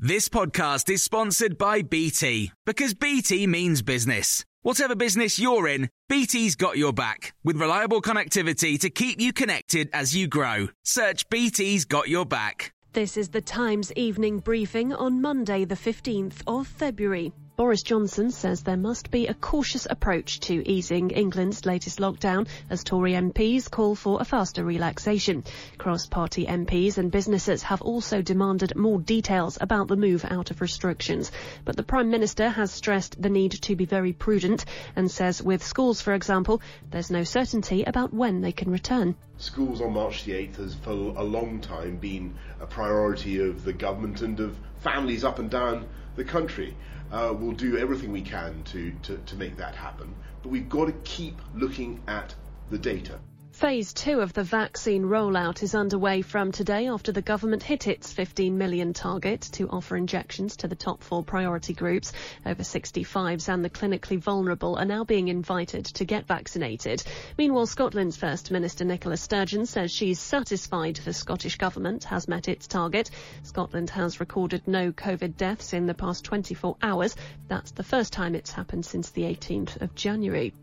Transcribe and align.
This 0.00 0.28
podcast 0.28 0.88
is 0.90 1.02
sponsored 1.02 1.58
by 1.58 1.82
BT 1.82 2.52
because 2.64 2.94
BT 2.94 3.48
means 3.48 3.82
business. 3.82 4.44
Whatever 4.62 4.94
business 4.94 5.40
you're 5.40 5.66
in, 5.66 5.90
BT's 6.08 6.54
got 6.54 6.78
your 6.78 6.92
back 6.92 7.34
with 7.42 7.56
reliable 7.56 8.00
connectivity 8.00 8.78
to 8.78 8.90
keep 8.90 9.20
you 9.20 9.32
connected 9.32 9.90
as 9.92 10.14
you 10.14 10.28
grow. 10.28 10.68
Search 10.84 11.28
BT's 11.30 11.84
got 11.84 12.08
your 12.08 12.24
back. 12.24 12.72
This 12.92 13.16
is 13.16 13.30
the 13.30 13.40
Times 13.40 13.92
evening 13.94 14.38
briefing 14.38 14.92
on 14.92 15.20
Monday, 15.20 15.64
the 15.64 15.74
15th 15.74 16.42
of 16.46 16.68
February. 16.68 17.32
Boris 17.58 17.82
Johnson 17.82 18.30
says 18.30 18.62
there 18.62 18.76
must 18.76 19.10
be 19.10 19.26
a 19.26 19.34
cautious 19.34 19.84
approach 19.90 20.38
to 20.38 20.62
easing 20.70 21.10
England's 21.10 21.66
latest 21.66 21.98
lockdown 21.98 22.46
as 22.70 22.84
Tory 22.84 23.14
MPs 23.14 23.68
call 23.68 23.96
for 23.96 24.20
a 24.20 24.24
faster 24.24 24.62
relaxation. 24.62 25.42
Cross-party 25.76 26.46
MPs 26.46 26.98
and 26.98 27.10
businesses 27.10 27.64
have 27.64 27.82
also 27.82 28.22
demanded 28.22 28.76
more 28.76 29.00
details 29.00 29.58
about 29.60 29.88
the 29.88 29.96
move 29.96 30.24
out 30.24 30.52
of 30.52 30.60
restrictions. 30.60 31.32
But 31.64 31.74
the 31.74 31.82
Prime 31.82 32.10
Minister 32.10 32.48
has 32.48 32.70
stressed 32.70 33.20
the 33.20 33.28
need 33.28 33.50
to 33.62 33.74
be 33.74 33.86
very 33.86 34.12
prudent 34.12 34.64
and 34.94 35.10
says 35.10 35.42
with 35.42 35.64
schools, 35.64 36.00
for 36.00 36.14
example, 36.14 36.62
there's 36.92 37.10
no 37.10 37.24
certainty 37.24 37.82
about 37.82 38.14
when 38.14 38.40
they 38.40 38.52
can 38.52 38.70
return. 38.70 39.16
Schools 39.38 39.80
on 39.80 39.94
March 39.94 40.22
the 40.22 40.32
8th 40.34 40.58
has 40.58 40.76
for 40.76 40.92
a 40.92 41.24
long 41.24 41.60
time 41.60 41.96
been 41.96 42.36
a 42.60 42.66
priority 42.66 43.40
of 43.40 43.64
the 43.64 43.72
government 43.72 44.22
and 44.22 44.38
of 44.38 44.56
families 44.78 45.24
up 45.24 45.40
and 45.40 45.50
down 45.50 45.88
the 46.18 46.24
country. 46.24 46.76
Uh, 47.10 47.34
we'll 47.34 47.52
do 47.52 47.78
everything 47.78 48.12
we 48.12 48.20
can 48.20 48.62
to, 48.64 48.92
to, 49.02 49.16
to 49.24 49.36
make 49.36 49.56
that 49.56 49.74
happen, 49.74 50.14
but 50.42 50.50
we've 50.50 50.68
got 50.68 50.84
to 50.86 50.92
keep 51.04 51.40
looking 51.54 52.02
at 52.06 52.34
the 52.70 52.76
data. 52.76 53.18
Phase 53.58 53.92
two 53.92 54.20
of 54.20 54.32
the 54.34 54.44
vaccine 54.44 55.02
rollout 55.02 55.64
is 55.64 55.74
underway 55.74 56.22
from 56.22 56.52
today 56.52 56.86
after 56.86 57.10
the 57.10 57.20
government 57.20 57.64
hit 57.64 57.88
its 57.88 58.12
15 58.12 58.56
million 58.56 58.92
target 58.92 59.40
to 59.54 59.68
offer 59.68 59.96
injections 59.96 60.58
to 60.58 60.68
the 60.68 60.76
top 60.76 61.02
four 61.02 61.24
priority 61.24 61.74
groups. 61.74 62.12
Over 62.46 62.62
65s 62.62 63.52
and 63.52 63.64
the 63.64 63.68
clinically 63.68 64.16
vulnerable 64.16 64.76
are 64.76 64.84
now 64.84 65.02
being 65.02 65.26
invited 65.26 65.86
to 65.86 66.04
get 66.04 66.28
vaccinated. 66.28 67.02
Meanwhile, 67.36 67.66
Scotland's 67.66 68.16
First 68.16 68.52
Minister 68.52 68.84
Nicola 68.84 69.16
Sturgeon 69.16 69.66
says 69.66 69.90
she's 69.90 70.20
satisfied 70.20 71.00
the 71.04 71.12
Scottish 71.12 71.56
Government 71.56 72.04
has 72.04 72.28
met 72.28 72.46
its 72.46 72.68
target. 72.68 73.10
Scotland 73.42 73.90
has 73.90 74.20
recorded 74.20 74.68
no 74.68 74.92
COVID 74.92 75.36
deaths 75.36 75.72
in 75.72 75.86
the 75.86 75.94
past 75.94 76.24
24 76.24 76.76
hours. 76.80 77.16
That's 77.48 77.72
the 77.72 77.82
first 77.82 78.12
time 78.12 78.36
it's 78.36 78.52
happened 78.52 78.86
since 78.86 79.10
the 79.10 79.22
18th 79.22 79.82
of 79.82 79.96
January. 79.96 80.54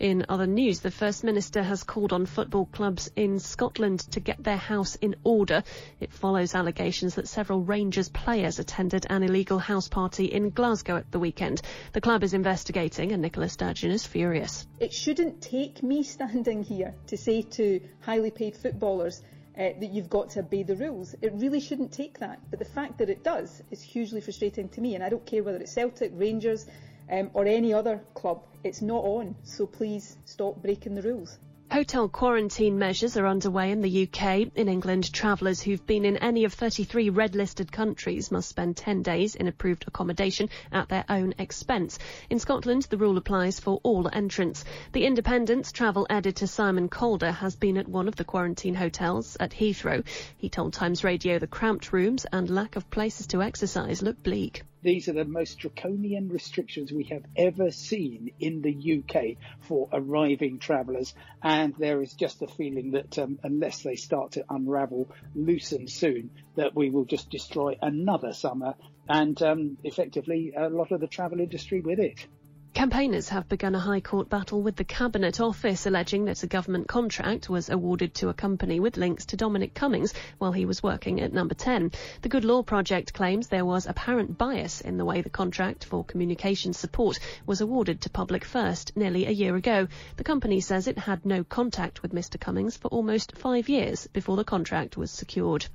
In 0.00 0.26
other 0.28 0.48
news, 0.48 0.80
the 0.80 0.90
First 0.90 1.22
Minister 1.22 1.62
has 1.62 1.84
called 1.84 2.12
on 2.12 2.26
football 2.32 2.66
clubs 2.66 3.10
in 3.14 3.38
Scotland 3.38 4.00
to 4.12 4.20
get 4.20 4.42
their 4.42 4.56
house 4.56 4.96
in 4.96 5.14
order. 5.22 5.62
It 6.00 6.12
follows 6.12 6.54
allegations 6.54 7.14
that 7.16 7.28
several 7.28 7.60
Rangers 7.60 8.08
players 8.08 8.58
attended 8.58 9.06
an 9.08 9.22
illegal 9.22 9.58
house 9.58 9.88
party 9.88 10.24
in 10.24 10.50
Glasgow 10.50 10.96
at 10.96 11.12
the 11.12 11.18
weekend. 11.18 11.60
The 11.92 12.00
club 12.00 12.24
is 12.24 12.32
investigating 12.32 13.12
and 13.12 13.20
Nicola 13.20 13.48
Sturgeon 13.48 13.90
is 13.90 14.06
furious. 14.06 14.66
It 14.80 14.92
shouldn't 14.92 15.42
take 15.42 15.82
me 15.82 16.02
standing 16.16 16.62
here 16.62 16.94
to 17.08 17.16
say 17.16 17.42
to 17.42 17.80
highly 18.00 18.30
paid 18.30 18.56
footballers 18.56 19.22
uh, 19.56 19.68
that 19.78 19.90
you've 19.92 20.08
got 20.08 20.30
to 20.30 20.40
obey 20.40 20.62
the 20.62 20.76
rules. 20.76 21.14
It 21.20 21.32
really 21.34 21.60
shouldn't 21.60 21.92
take 21.92 22.20
that. 22.20 22.40
But 22.48 22.58
the 22.58 22.64
fact 22.64 22.98
that 22.98 23.10
it 23.10 23.22
does 23.22 23.62
is 23.70 23.82
hugely 23.82 24.22
frustrating 24.22 24.70
to 24.70 24.80
me. 24.80 24.94
And 24.94 25.04
I 25.04 25.10
don't 25.10 25.26
care 25.26 25.42
whether 25.42 25.58
it's 25.58 25.72
Celtic, 25.72 26.12
Rangers, 26.14 26.66
um, 27.10 27.30
or 27.34 27.44
any 27.46 27.74
other 27.74 28.02
club. 28.14 28.42
It's 28.64 28.80
not 28.80 29.04
on, 29.04 29.36
so 29.44 29.66
please 29.66 30.16
stop 30.24 30.62
breaking 30.62 30.94
the 30.94 31.02
rules. 31.02 31.38
Hotel 31.72 32.06
quarantine 32.06 32.78
measures 32.78 33.16
are 33.16 33.26
underway 33.26 33.70
in 33.70 33.80
the 33.80 34.02
UK. 34.06 34.52
In 34.54 34.68
England, 34.68 35.10
travellers 35.10 35.62
who've 35.62 35.86
been 35.86 36.04
in 36.04 36.18
any 36.18 36.44
of 36.44 36.52
33 36.52 37.08
red 37.08 37.34
listed 37.34 37.72
countries 37.72 38.30
must 38.30 38.50
spend 38.50 38.76
10 38.76 39.00
days 39.00 39.34
in 39.34 39.48
approved 39.48 39.86
accommodation 39.88 40.50
at 40.70 40.90
their 40.90 41.06
own 41.08 41.32
expense. 41.38 41.98
In 42.28 42.38
Scotland, 42.38 42.82
the 42.90 42.98
rule 42.98 43.16
applies 43.16 43.58
for 43.58 43.80
all 43.84 44.10
entrants. 44.12 44.66
The 44.92 45.06
Independent's 45.06 45.72
travel 45.72 46.06
editor 46.10 46.46
Simon 46.46 46.90
Calder 46.90 47.32
has 47.32 47.56
been 47.56 47.78
at 47.78 47.88
one 47.88 48.06
of 48.06 48.16
the 48.16 48.24
quarantine 48.24 48.74
hotels 48.74 49.38
at 49.40 49.52
Heathrow. 49.52 50.04
He 50.36 50.50
told 50.50 50.74
Times 50.74 51.04
Radio 51.04 51.38
the 51.38 51.46
cramped 51.46 51.90
rooms 51.90 52.26
and 52.30 52.50
lack 52.50 52.76
of 52.76 52.90
places 52.90 53.28
to 53.28 53.42
exercise 53.42 54.02
look 54.02 54.22
bleak. 54.22 54.62
These 54.82 55.08
are 55.08 55.12
the 55.12 55.24
most 55.24 55.60
draconian 55.60 56.28
restrictions 56.28 56.92
we 56.92 57.04
have 57.04 57.24
ever 57.36 57.70
seen 57.70 58.32
in 58.40 58.62
the 58.62 58.98
UK 58.98 59.36
for 59.60 59.88
arriving 59.92 60.58
travellers, 60.58 61.14
and 61.40 61.72
there 61.78 62.02
is 62.02 62.14
just 62.14 62.42
a 62.42 62.48
feeling 62.48 62.90
that 62.92 63.16
um, 63.18 63.38
unless 63.44 63.82
they 63.82 63.94
start 63.94 64.32
to 64.32 64.44
unravel, 64.50 65.08
loosen 65.36 65.86
soon, 65.86 66.30
that 66.56 66.74
we 66.74 66.90
will 66.90 67.04
just 67.04 67.30
destroy 67.30 67.76
another 67.80 68.32
summer 68.32 68.74
and 69.08 69.40
um, 69.42 69.78
effectively 69.84 70.52
a 70.56 70.68
lot 70.68 70.90
of 70.90 71.00
the 71.00 71.06
travel 71.06 71.40
industry 71.40 71.80
with 71.80 72.00
it. 72.00 72.26
Campaigners 72.74 73.28
have 73.28 73.50
begun 73.50 73.74
a 73.74 73.78
High 73.78 74.00
Court 74.00 74.30
battle 74.30 74.62
with 74.62 74.76
the 74.76 74.84
Cabinet 74.84 75.40
Office, 75.40 75.84
alleging 75.84 76.24
that 76.24 76.42
a 76.42 76.46
government 76.46 76.88
contract 76.88 77.50
was 77.50 77.68
awarded 77.68 78.14
to 78.14 78.30
a 78.30 78.34
company 78.34 78.80
with 78.80 78.96
links 78.96 79.26
to 79.26 79.36
Dominic 79.36 79.74
Cummings 79.74 80.14
while 80.38 80.52
he 80.52 80.64
was 80.64 80.82
working 80.82 81.20
at 81.20 81.34
Number 81.34 81.54
10. 81.54 81.92
The 82.22 82.30
Good 82.30 82.46
Law 82.46 82.62
Project 82.62 83.12
claims 83.12 83.48
there 83.48 83.66
was 83.66 83.86
apparent 83.86 84.38
bias 84.38 84.80
in 84.80 84.96
the 84.96 85.04
way 85.04 85.20
the 85.20 85.28
contract 85.28 85.84
for 85.84 86.02
communication 86.02 86.72
support 86.72 87.18
was 87.44 87.60
awarded 87.60 88.00
to 88.00 88.10
Public 88.10 88.42
First 88.42 88.96
nearly 88.96 89.26
a 89.26 89.30
year 89.30 89.54
ago. 89.54 89.86
The 90.16 90.24
company 90.24 90.60
says 90.60 90.86
it 90.86 90.98
had 90.98 91.26
no 91.26 91.44
contact 91.44 92.00
with 92.00 92.14
Mr 92.14 92.40
Cummings 92.40 92.78
for 92.78 92.88
almost 92.88 93.36
five 93.36 93.68
years 93.68 94.06
before 94.06 94.36
the 94.36 94.44
contract 94.44 94.96
was 94.96 95.10
secured. 95.10 95.66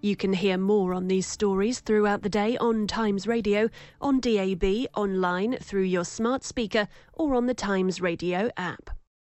You 0.00 0.14
can 0.14 0.32
hear 0.32 0.56
more 0.56 0.94
on 0.94 1.08
these 1.08 1.26
stories 1.26 1.80
throughout 1.80 2.22
the 2.22 2.28
day 2.28 2.56
on 2.58 2.86
Times 2.86 3.26
Radio, 3.26 3.68
on 4.00 4.20
DAB, 4.20 4.86
online, 4.94 5.56
through 5.56 5.82
your 5.82 6.04
smart 6.04 6.44
speaker, 6.44 6.86
or 7.14 7.34
on 7.34 7.46
the 7.46 7.54
Times 7.54 8.00
Radio 8.00 8.48
app. 8.56 8.97